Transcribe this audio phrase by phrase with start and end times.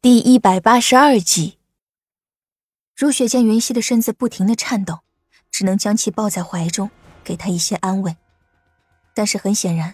[0.00, 1.58] 第一百八十二集，
[2.94, 5.00] 如雪见云溪的身子不停的颤抖，
[5.50, 6.88] 只能将其抱在怀中，
[7.24, 8.16] 给她一些安慰。
[9.12, 9.92] 但是很显然，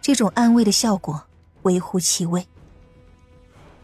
[0.00, 1.20] 这种安慰的效果
[1.62, 2.46] 微乎其微。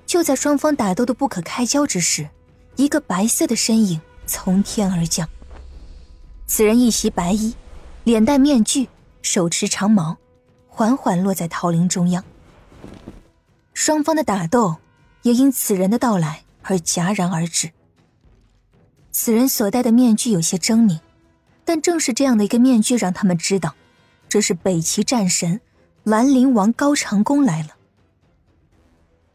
[0.07, 2.31] 就在双方打斗的不可开交之时，
[2.77, 5.29] 一个白色的身影从天而降。
[6.47, 7.57] 此人一袭白衣，
[8.05, 8.89] 脸戴面具，
[9.21, 10.17] 手持长矛，
[10.69, 12.25] 缓缓落在桃林中央。
[13.75, 14.77] 双方的打斗。
[15.27, 17.73] 也因此人的到来而戛然而止。
[19.11, 21.01] 此人所戴的面具有些狰狞，
[21.65, 23.75] 但正是这样的一个面具，让他们知道，
[24.29, 25.61] 这是北齐战神
[26.05, 27.71] 兰陵王高长恭来了。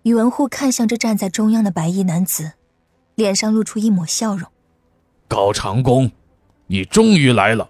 [0.03, 2.53] 宇文护看向这站在中央的白衣男子，
[3.15, 4.49] 脸上露出一抹笑容
[5.27, 6.09] ：“高长恭，
[6.67, 7.69] 你终于来了。”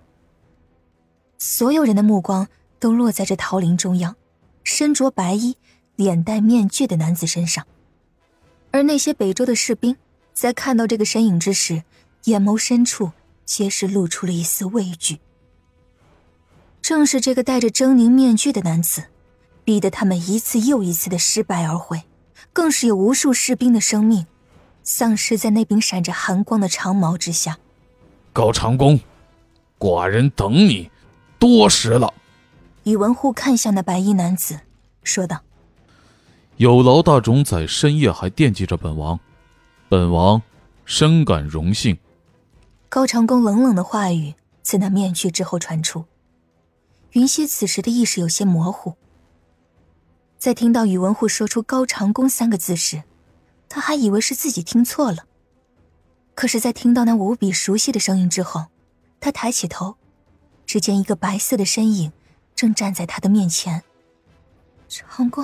[1.39, 4.15] 所有人的目光都落在这桃林中央，
[4.63, 5.57] 身着白衣、
[5.95, 7.65] 脸戴面具的男子身上。
[8.71, 9.97] 而那些北周的士兵，
[10.33, 11.83] 在看到这个身影之时，
[12.23, 13.11] 眼眸深处
[13.45, 15.19] 皆是露出了一丝畏惧。
[16.81, 19.03] 正是这个戴着狰狞面具的男子，
[19.63, 22.03] 逼得他们一次又一次的失败而回，
[22.53, 24.25] 更是有无数士兵的生命，
[24.83, 27.59] 丧失在那柄闪着寒光的长矛之下。
[28.33, 28.99] 高长恭，
[29.77, 30.89] 寡人等你
[31.37, 32.13] 多时了。
[32.83, 34.61] 宇文护看向那白衣男子，
[35.03, 35.41] 说道。
[36.61, 39.19] 有劳大冢在深夜还惦记着本王，
[39.89, 40.39] 本王
[40.85, 41.97] 深感荣幸。
[42.87, 46.05] 高长恭冷冷的话语自那面具之后传出。
[47.13, 48.93] 云溪此时的意识有些模糊，
[50.37, 53.01] 在听到宇文护说出“高长恭”三个字时，
[53.67, 55.25] 他还以为是自己听错了。
[56.35, 58.67] 可是，在听到那无比熟悉的声音之后，
[59.19, 59.95] 他抬起头，
[60.67, 62.11] 只见一个白色的身影
[62.53, 63.81] 正站在他的面前。
[64.87, 65.43] 长恭。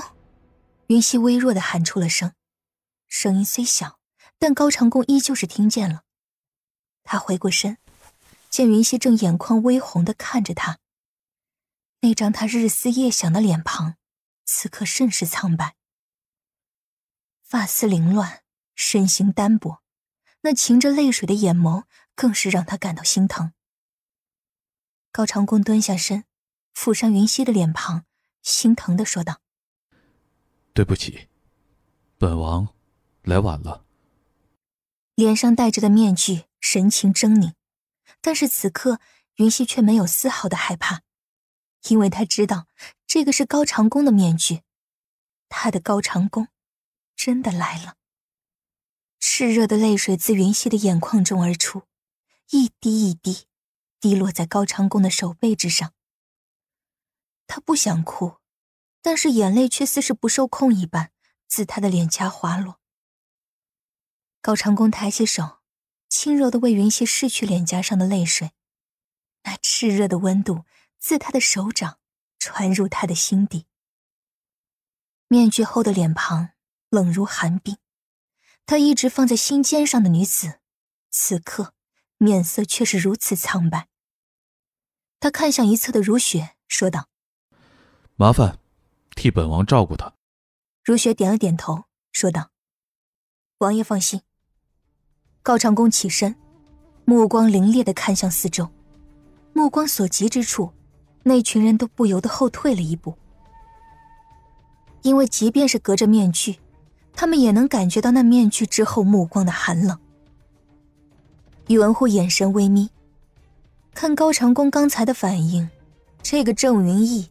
[0.88, 2.34] 云溪微弱的喊出了声，
[3.10, 4.00] 声音虽小，
[4.40, 6.04] 但高长恭依旧是听见了。
[7.04, 7.78] 他回过身，
[8.50, 10.80] 见云溪正眼眶微红的看着他。
[12.00, 13.96] 那张他日思夜想的脸庞，
[14.46, 15.76] 此刻甚是苍白，
[17.44, 19.82] 发丝凌乱，身形单薄，
[20.42, 21.84] 那噙着泪水的眼眸
[22.16, 23.52] 更是让他感到心疼。
[25.12, 26.24] 高长恭蹲下身，
[26.74, 28.06] 抚上云溪的脸庞，
[28.42, 29.42] 心疼的说道。
[30.78, 31.28] 对不起，
[32.20, 32.68] 本王
[33.24, 33.84] 来晚了。
[35.16, 37.54] 脸上戴着的面具，神情狰狞，
[38.22, 39.00] 但是此刻
[39.38, 41.02] 云溪却没有丝毫的害怕，
[41.90, 42.68] 因为他知道
[43.08, 44.62] 这个是高长恭的面具，
[45.50, 46.48] 他的高长恭
[47.16, 47.96] 真的来了。
[49.20, 51.88] 炽热的泪水自云溪的眼眶中而出，
[52.52, 53.48] 一滴一滴
[54.00, 55.92] 滴落在高长恭的手背之上。
[57.48, 58.36] 他不想哭。
[59.02, 61.12] 但是眼泪却似是不受控一般，
[61.48, 62.80] 自他的脸颊滑落。
[64.42, 65.60] 高长恭抬起手，
[66.10, 68.52] 轻柔的为云溪拭去脸颊上的泪水，
[69.44, 70.66] 那炽热的温度
[70.98, 72.00] 自他的手掌
[72.40, 73.66] 传入他的心底。
[75.28, 76.52] 面具后的脸庞
[76.90, 77.78] 冷如寒冰，
[78.66, 80.60] 他一直放在心尖上的女子，
[81.10, 81.74] 此刻
[82.18, 83.88] 面色却是如此苍白。
[85.20, 87.10] 他看向一侧的如雪，说道
[88.16, 88.60] ：“麻烦。”
[89.18, 90.14] 替本王照顾他。
[90.86, 92.52] 如雪点了点头，说道
[93.58, 94.22] ：“王爷放心。”
[95.42, 96.36] 高长恭起身，
[97.04, 98.70] 目光凌冽的看向四周，
[99.54, 100.72] 目光所及之处，
[101.24, 103.18] 那群人都不由得后退了一步，
[105.02, 106.60] 因为即便是隔着面具，
[107.14, 109.98] 他们也能感觉到那面具之后目光的寒冷。
[111.68, 112.92] 宇文护眼神微眯，
[113.94, 115.70] 看高长恭刚才的反应，
[116.22, 117.30] 这个郑云逸。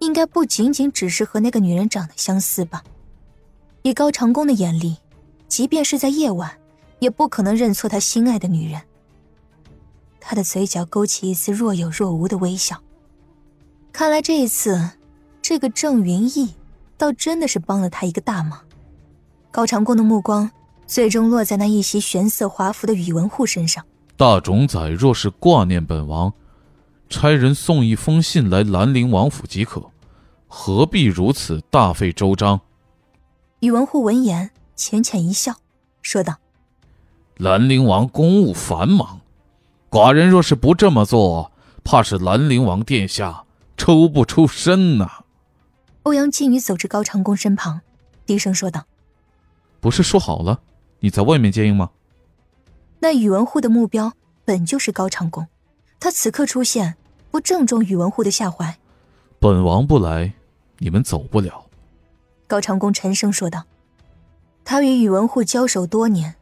[0.00, 2.82] 应该不仅仅只是和那个女人长得相似吧？
[3.82, 4.96] 以高长恭的眼力，
[5.46, 6.50] 即便是在夜晚，
[6.98, 8.80] 也不可能认错他心爱的女人。
[10.18, 12.80] 他的嘴角勾起一丝若有若无的微笑。
[13.92, 14.90] 看来这一次，
[15.42, 16.54] 这个郑云逸
[16.96, 18.60] 倒真的是帮了他一个大忙。
[19.50, 20.50] 高长恭的目光
[20.86, 23.84] 最终落在那一袭玄色华服的宇文护身上。
[24.16, 26.32] 大冢仔若是挂念本王。
[27.08, 29.89] 差人送一封信来兰陵王府即可，
[30.52, 32.60] 何必如此大费周章？
[33.60, 35.54] 宇文护闻言浅浅一笑，
[36.02, 36.38] 说道
[37.38, 39.20] ：“兰陵王公务繁忙，
[39.88, 41.52] 寡人若是不这么做，
[41.84, 43.44] 怕是兰陵王殿下
[43.76, 45.22] 抽不出身呐。”
[46.02, 47.80] 欧阳靖宇走至高长恭身旁，
[48.26, 48.86] 低声说道
[49.78, 50.60] ：“不是说好了
[50.98, 51.90] 你在外面接应吗？”
[52.98, 54.12] 那宇文护的目标
[54.44, 55.46] 本就是高长恭，
[56.00, 56.96] 他此刻出现。
[57.30, 58.76] 不正中宇文护的下怀，
[59.38, 60.34] 本王不来，
[60.80, 61.66] 你们走不了。
[62.46, 63.64] 高长恭沉声说道。
[64.64, 66.36] 他与宇文护交手多年，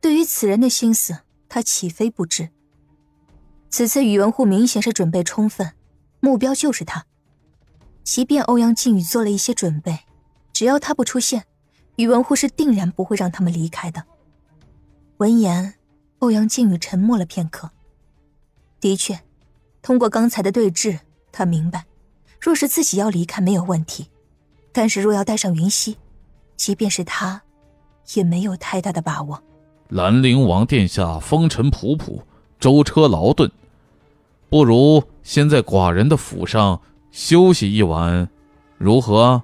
[0.00, 1.18] 对于此人的心思，
[1.48, 2.48] 他岂非不知？
[3.70, 5.72] 此次宇文护明显是准备充分，
[6.20, 7.06] 目标就是他。
[8.02, 10.00] 即便欧阳靖宇做了一些准备，
[10.52, 11.44] 只要他不出现，
[11.96, 14.04] 宇文护是定然不会让他们离开的。
[15.18, 15.74] 闻言，
[16.18, 17.70] 欧阳靖宇沉默了片刻。
[18.80, 19.20] 的确，
[19.82, 21.00] 通过刚才的对峙，
[21.30, 21.84] 他明白，
[22.40, 24.08] 若是自己要离开没有问题，
[24.72, 25.96] 但是若要带上云溪，
[26.56, 27.42] 即便是他，
[28.14, 29.42] 也没有太大的把握。
[29.88, 32.20] 兰陵王殿下风尘仆仆，
[32.60, 33.50] 舟车劳顿，
[34.48, 36.80] 不如先在寡人的府上。
[37.10, 38.28] 休息一晚，
[38.76, 39.42] 如何？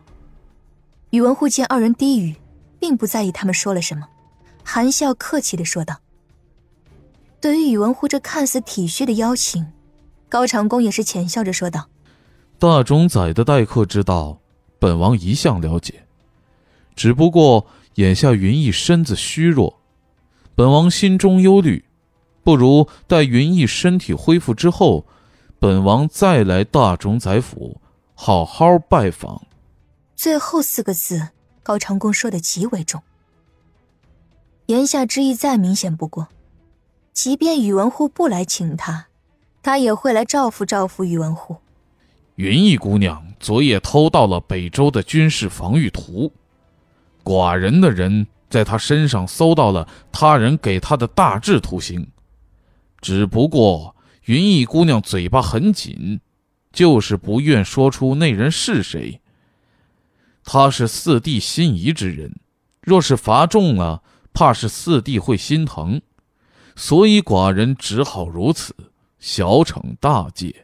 [1.10, 2.36] 宇文护见二人低语，
[2.78, 4.06] 并不在意他们说了什么，
[4.62, 6.00] 含笑客气的说道
[7.40, 9.72] ：“对于宇文护这看似体恤的邀请，
[10.28, 11.88] 高长恭也是浅笑着说道
[12.58, 14.38] ：‘大冢宰的待客之道，
[14.78, 16.06] 本王一向了解。
[16.94, 19.80] 只不过眼下云逸身子虚弱，
[20.54, 21.84] 本王心中忧虑，
[22.42, 25.06] 不如待云逸身体恢复之后。’”
[25.60, 27.80] 本王再来大冢宰府，
[28.14, 29.46] 好好拜访。
[30.14, 31.28] 最后四个字，
[31.62, 33.02] 高长恭说的极为重，
[34.66, 36.28] 言下之意再明显不过。
[37.14, 39.06] 即便宇文护不来请他，
[39.62, 41.56] 他也会来照拂照拂宇文护。
[42.36, 46.32] 云逸姑娘昨夜偷到了北周的军事防御图，
[47.22, 52.06] 寡人的人在她身上搜到了他人给她的大致图形，
[53.00, 53.94] 只不过。
[54.26, 56.18] 云逸姑娘嘴巴很紧，
[56.72, 59.20] 就是不愿说出那人是谁。
[60.42, 62.34] 他是四弟心仪之人，
[62.80, 64.02] 若是罚重了，
[64.32, 66.00] 怕是四弟会心疼，
[66.74, 68.74] 所以寡人只好如此，
[69.18, 70.63] 小惩大戒。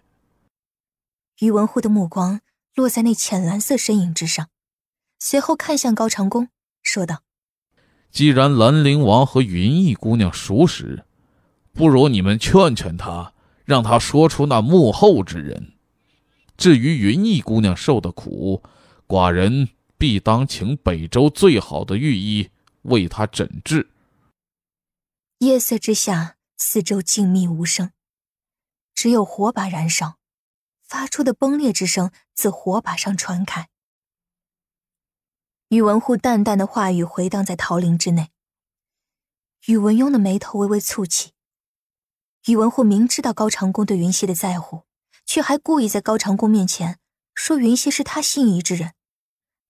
[1.40, 2.40] 宇文护的目光
[2.74, 4.48] 落在那浅蓝色身影之上，
[5.18, 6.48] 随后看向高长恭，
[6.82, 7.22] 说道
[8.12, 11.04] ：“既然兰陵王和云逸姑娘熟识，
[11.72, 13.34] 不如你们劝劝他。”
[13.64, 15.74] 让他说出那幕后之人。
[16.56, 18.64] 至于云逸姑娘受的苦，
[19.06, 22.50] 寡人必当请北周最好的御医
[22.82, 23.90] 为她诊治。
[25.38, 27.92] 夜色之下，四周静谧无声，
[28.92, 30.16] 只有火把燃烧，
[30.90, 33.68] 发出的崩裂之声自火把上传开。
[35.68, 38.30] 宇文护淡淡的话语回荡在桃林之内。
[39.66, 41.30] 宇文邕的眉头微微蹙起。
[42.46, 44.82] 宇文护明知道高长恭对云溪的在乎，
[45.24, 46.98] 却还故意在高长恭面前
[47.34, 48.94] 说云溪是他心仪之人，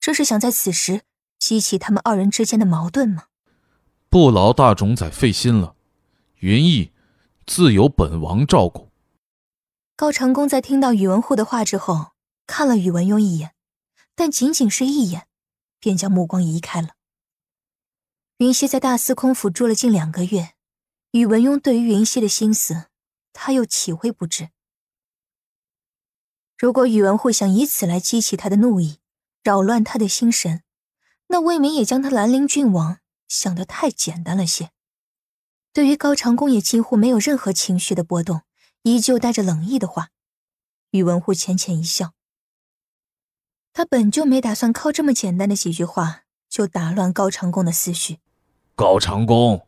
[0.00, 1.02] 这是想在此时
[1.38, 3.24] 激起他们二人之间的矛盾吗？
[4.08, 5.76] 不劳大冢仔费心了，
[6.38, 6.92] 云逸
[7.44, 8.89] 自有本王照顾。
[10.00, 12.12] 高长恭在听到宇文护的话之后，
[12.46, 13.54] 看了宇文邕一眼，
[14.14, 15.26] 但仅仅是一眼，
[15.78, 16.94] 便将目光移开了。
[18.38, 20.54] 云溪在大司空府住了近两个月。
[21.10, 22.86] 宇文邕对于云溪的心思，
[23.34, 24.48] 他又岂会不知？
[26.56, 29.00] 如果宇文护想以此来激起他的怒意，
[29.44, 30.62] 扰乱他的心神，
[31.26, 34.70] 那未免也将他兰陵郡王想得太简单了些。
[35.74, 38.40] 对于高长恭也几乎没有任何情绪的波动，
[38.82, 40.08] 依旧带着冷意的话，
[40.90, 42.12] 宇文护浅浅一笑。
[43.72, 48.18] 他本就没打算靠这么简单的几句话就打乱高长恭的思绪。
[48.74, 49.66] 高长恭。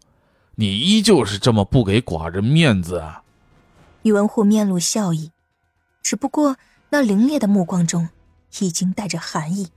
[0.57, 3.25] 你依旧是这么不给寡人面子啊！
[4.03, 5.33] 宇文护面露笑意，
[6.03, 6.59] 只不过
[6.91, 8.11] 那凌冽的目光中
[8.61, 9.71] 已经带着寒意。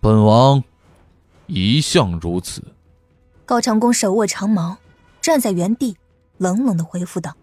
[0.00, 0.64] 本王
[1.46, 2.74] 一向如此。
[3.46, 4.78] 高长恭手握长矛，
[5.20, 5.96] 站在原地，
[6.38, 7.36] 冷冷的回复道：“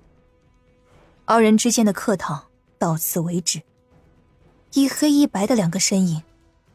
[1.29, 2.47] 二人之间的客套
[2.79, 3.61] 到此为止。
[4.71, 6.23] 一黑一白的两个身影，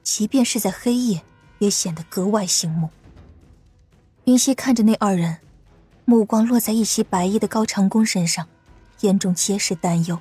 [0.03, 1.23] 即便是在黑夜，
[1.59, 2.91] 也显得格外醒目。”
[4.25, 5.39] 云溪看着那二人。
[6.05, 8.47] 目光落在一袭白衣的高长恭身上，
[9.01, 10.19] 眼中皆是担忧。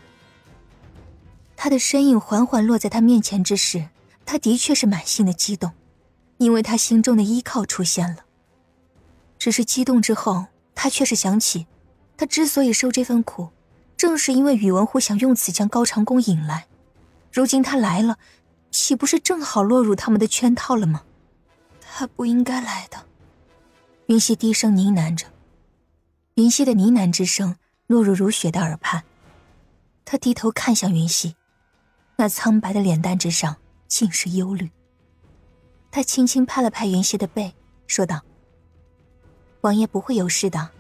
[1.58, 3.90] 他的身影缓缓落在他面前之时，
[4.24, 5.72] 他的确是满心的激动，
[6.38, 8.24] 因为他心中的依靠出现了。
[9.40, 10.46] 只是激动之后，
[10.76, 11.66] 他却是想起，
[12.16, 13.50] 他之所以受这份苦，
[14.02, 16.66] 正是因为宇文护想用此将高长恭引来。
[17.32, 18.18] 如今他来了，
[18.72, 21.04] 岂不是正好落入他们的圈套了吗？
[21.80, 22.98] 他不应该来的。
[24.08, 25.28] 云溪低声呢喃着。
[26.34, 27.56] 云溪的呢喃之声
[27.86, 29.04] 落入如雪的耳畔，
[30.04, 31.36] 他低头看向云溪，
[32.16, 33.56] 那苍白的脸蛋之上
[33.88, 34.72] 尽是忧虑。
[35.92, 37.54] 他轻轻拍了拍云溪的背，
[37.86, 38.22] 说道
[39.62, 40.72] ：“王爷不会有事的。”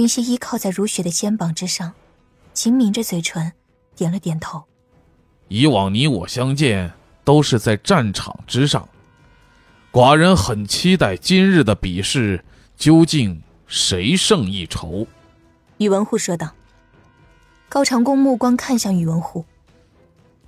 [0.00, 1.92] 云溪依靠在如雪的肩膀之上，
[2.54, 3.52] 紧抿着嘴唇，
[3.94, 4.64] 点了点头。
[5.48, 8.88] 以往你我相见都是在战场之上，
[9.92, 12.42] 寡人很期待今日的比试，
[12.78, 15.06] 究竟谁胜一筹？
[15.76, 16.50] 宇文护说道。
[17.68, 19.44] 高长恭目光看向宇文护，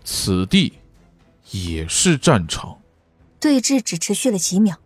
[0.03, 0.79] 此地
[1.51, 2.79] 也是战场。
[3.39, 4.79] 对峙只持续了几秒，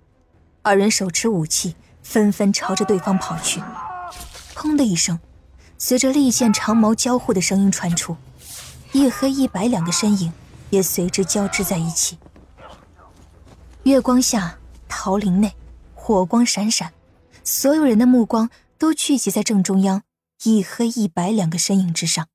[0.62, 3.62] 二人手持武器，纷纷朝着对方跑去。
[4.56, 5.20] 砰的一声，
[5.76, 8.16] 随着利剑长矛交互的声音传出，
[8.92, 10.32] 一黑一白两个身影
[10.70, 12.16] 也随之交织在一起。
[13.82, 14.58] 月光下，
[14.88, 15.54] 桃林内
[15.94, 16.94] 火光闪闪，
[17.44, 18.48] 所有人的目光
[18.78, 20.02] 都聚集在正中央。
[20.44, 22.28] 一黑一白两个身影之上，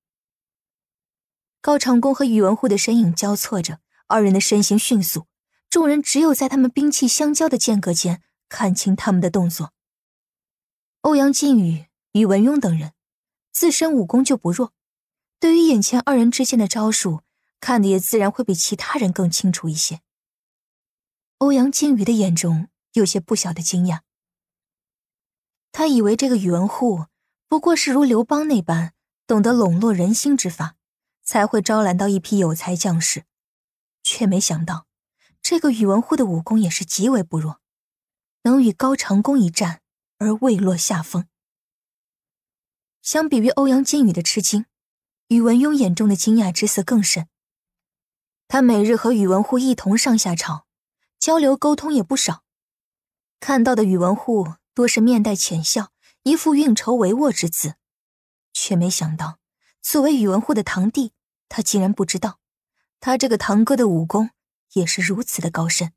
[1.62, 5.28] 高长恭和宇文护的身影交错着，二人的身形迅速，
[5.70, 9.72] 众人只有在他们兵器相交的间隔间看清他们的动作。
[11.02, 12.94] 欧阳靖宇、宇文邕等人
[13.52, 14.74] 自身武功就不弱，
[15.40, 17.22] 对于眼前二人之间的招数，
[17.60, 20.02] 看的也自然会比其他人更清楚一些。
[21.38, 24.02] 欧阳靖宇的眼中有些不小的惊讶，
[25.72, 27.06] 他以为这个宇文护。
[27.48, 28.94] 不过是如刘邦那般
[29.28, 30.78] 懂得笼络人心之法，
[31.22, 33.26] 才会招揽到一批有才将士，
[34.04, 34.88] 却没想到
[35.42, 37.60] 这个宇文护的武功也是极为不弱，
[38.44, 39.82] 能与高长恭一战
[40.18, 41.28] 而未落下风。
[43.02, 44.66] 相比于欧阳靖宇的吃惊，
[45.28, 47.28] 宇文邕眼中的惊讶之色更甚。
[48.48, 50.66] 他每日和宇文护一同上下朝，
[51.20, 52.44] 交流沟通也不少，
[53.40, 55.92] 看到的宇文护多是面带浅笑。
[56.24, 57.78] 一副运筹帷幄之姿，
[58.54, 59.40] 却没想到，
[59.82, 61.14] 作为宇文护的堂弟，
[61.50, 62.38] 他竟然不知道，
[63.00, 64.30] 他这个堂哥的武功
[64.74, 65.94] 也是如此的高深。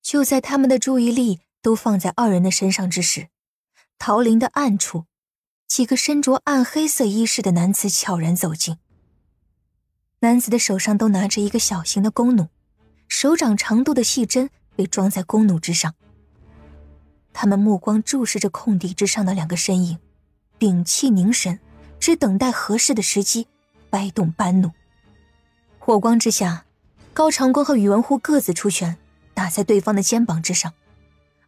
[0.00, 3.28] 就在他们的注意力都放在二人的身上之时，
[3.98, 5.04] 桃林的暗处，
[5.68, 8.78] 几个身着暗黑色衣饰的男子悄然走近。
[10.20, 12.48] 男子的手上都拿着一个小型的弓弩，
[13.06, 15.94] 手掌长度的细针被装在弓弩之上。
[17.32, 19.98] 他们目光注视着空地之上的两个身影，
[20.56, 21.60] 屏气凝神，
[22.00, 23.46] 只等待合适的时机，
[23.90, 24.72] 掰动扳弩。
[25.78, 26.64] 火光之下，
[27.12, 28.96] 高长恭和宇文护各自出拳，
[29.34, 30.72] 打在对方的肩膀之上，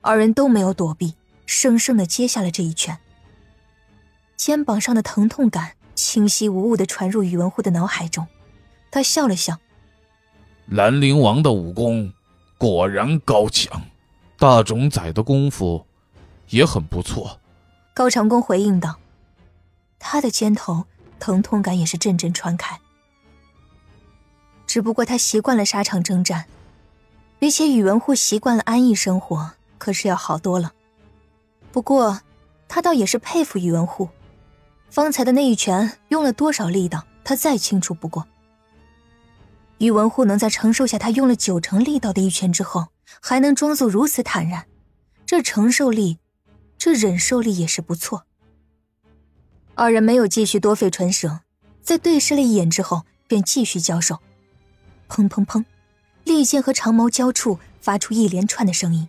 [0.03, 1.15] 二人都没有躲避，
[1.47, 2.97] 生生的接下了这一拳。
[4.41, 8.27] 肩膀上的疼痛感清晰无误的传入宇文护的脑海中，
[8.91, 9.59] 他笑了笑
[10.65, 12.15] ：“兰陵王的武功
[12.57, 13.83] 果然高强。”
[14.41, 15.85] 大冢宰的功夫
[16.49, 17.39] 也很不错，
[17.93, 18.99] 高长恭回应道
[20.01, 20.87] ：“他的肩头
[21.19, 22.81] 疼痛感也是阵阵传开。
[24.67, 26.47] 只不过他习惯了沙场征战，
[27.39, 30.73] 比起宇文护习惯了安逸生活，可是要好多了。
[31.71, 32.23] 不过，
[32.67, 34.09] 他倒也是佩服宇文护，
[34.91, 38.27] 方才的那一拳用了多少力道，他再清楚不过。
[39.79, 42.89] 宇文护能在承受下他用了九成力道的一拳之后。”
[43.21, 44.67] 还能装作如此坦然，
[45.27, 46.19] 这承受力，
[46.79, 48.25] 这忍受力也是不错。
[49.75, 51.41] 二人没有继续多费唇舌，
[51.83, 54.21] 在对视了一眼之后，便继续交手。
[55.09, 55.65] 砰砰砰，
[56.23, 59.09] 利剑和长矛交触，发出一连串的声音。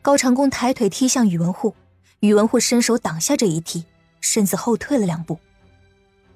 [0.00, 1.76] 高长恭抬腿踢向宇文护，
[2.20, 3.84] 宇文护伸手挡下这一踢，
[4.20, 5.38] 身子后退了两步。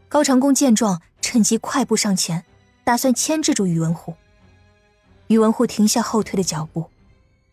[0.09, 2.45] 高长恭见状，趁机快步上前，
[2.85, 4.15] 打算牵制住宇文护。
[5.29, 6.91] 宇文护停下后退的脚步，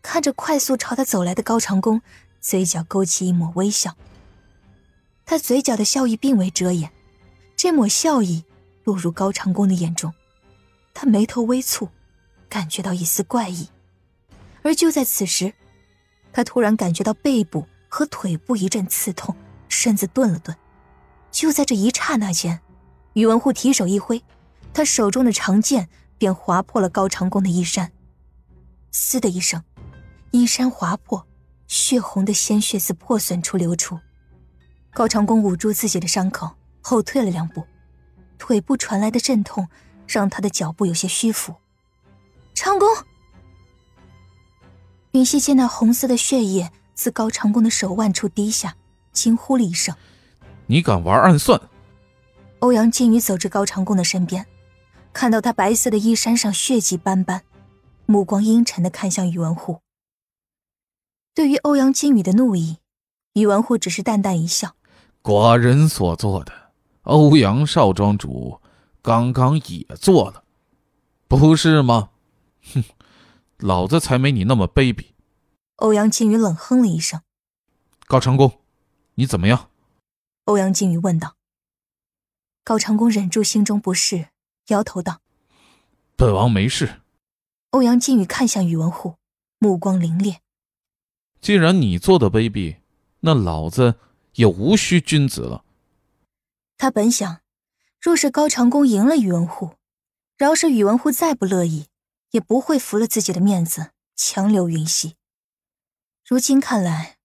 [0.02, 2.02] 看着快速朝他走来的高长恭，
[2.40, 3.96] 嘴角勾起一抹微笑。
[5.24, 6.90] 他嘴角的笑意并未遮掩，
[7.56, 8.44] 这抹笑意
[8.84, 10.12] 落入高长恭的眼中，
[10.92, 11.88] 他眉头微蹙，
[12.48, 13.68] 感觉到一丝怪异。
[14.62, 15.54] 而就在此时，
[16.32, 19.34] 他突然感觉到背部和腿部一阵刺痛，
[19.70, 20.54] 身子顿了顿。
[21.30, 22.60] 就在这一刹那间，
[23.14, 24.22] 宇文护提手一挥，
[24.74, 25.88] 他手中的长剑。
[26.20, 27.92] 便划破了高长恭的衣衫，
[28.90, 29.64] 嘶的一声，
[30.32, 31.26] 衣衫划破，
[31.66, 33.98] 血红的鲜血自破损处流出。
[34.92, 36.50] 高长恭捂住自己的伤口，
[36.82, 37.64] 后退了两步，
[38.36, 39.66] 腿部传来的阵痛
[40.06, 41.54] 让他的脚步有些虚浮。
[42.52, 42.86] 长恭，
[45.12, 48.76] 云溪见那红色的血液自高长恭的手腕处滴下，
[49.12, 49.94] 惊呼了一声
[50.66, 51.60] ：“你敢玩暗算！”
[52.60, 54.46] 欧阳靖宇走至高长恭的身边。
[55.12, 57.42] 看到他白色的衣衫上血迹斑斑，
[58.06, 59.80] 目光阴沉的看向宇文护。
[61.34, 62.78] 对于欧阳靖宇的怒意，
[63.32, 64.76] 宇文护只是淡淡一笑
[65.20, 66.52] ：“寡人所做的，
[67.02, 68.60] 欧阳少庄主
[69.02, 70.44] 刚刚也做了，
[71.26, 72.10] 不是吗？”
[72.72, 72.84] 哼，
[73.58, 75.06] 老子才没你那么卑鄙。
[75.76, 77.20] 欧阳靖宇冷哼了一声
[78.06, 78.59] ：“高长恭，
[79.20, 79.70] 你怎么样？”
[80.46, 81.36] 欧阳靖宇问道。
[82.64, 84.28] 高长恭忍住心中不适。
[84.68, 85.20] 摇头道
[86.16, 87.00] ：“本王没事。”
[87.70, 89.16] 欧阳靖宇看向宇文护，
[89.58, 90.38] 目光凌冽。
[91.40, 92.78] 既然你做的卑鄙，
[93.20, 93.96] 那老子
[94.34, 95.64] 也无需君子了。
[96.78, 97.40] 他本想，
[98.00, 99.74] 若是高长恭赢了宇文护，
[100.38, 101.88] 饶是宇文护再不乐意，
[102.30, 105.16] 也不会服了自己的面子强留云溪。
[106.24, 107.16] 如今看来，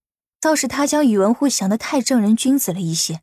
[0.46, 3.22] 倒是他将宇文护想得太正人君子了一些。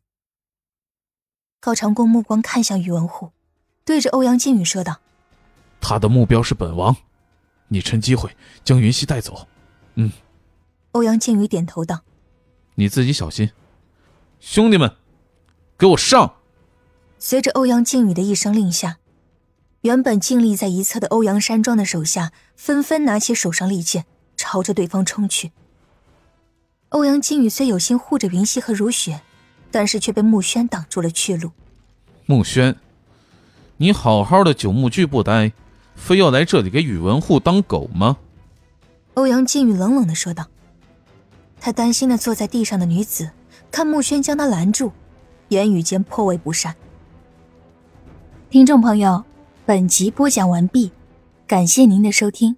[1.61, 3.31] 高长恭目光看向宇文护，
[3.85, 4.99] 对着欧阳靖宇说道
[5.81, 6.97] ：“他的目标是本王，
[7.69, 9.47] 你趁机会将云溪带走。”
[9.95, 10.11] 嗯。
[10.91, 12.02] 欧阳靖宇点头道
[12.75, 13.52] ：“你自己小心，
[14.41, 14.97] 兄弟们，
[15.79, 16.38] 给我上！”
[17.21, 18.99] 随着欧阳靖宇的一声令下，
[19.83, 25.52] 原本静立在一侧的欧阳山庄的手下纷纷拿起手上利剑，朝着对方冲去。
[26.92, 29.22] 欧阳靖宇虽有心护着云溪和如雪，
[29.70, 31.50] 但是却被穆轩挡住了去路。
[32.26, 32.76] 穆轩，
[33.78, 35.52] 你好好的九牧巨不待，
[35.94, 38.18] 非要来这里给宇文护当狗吗？
[39.14, 40.46] 欧阳靖宇冷冷的说道。
[41.58, 43.30] 他担心的坐在地上的女子，
[43.70, 44.92] 看穆轩将他拦住，
[45.49, 46.75] 言语间颇为不善。
[48.50, 49.25] 听众朋友，
[49.64, 50.92] 本集播讲完毕，
[51.46, 52.56] 感谢您的收听。